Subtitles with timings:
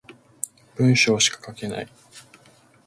[0.77, 1.87] 文章しか書けない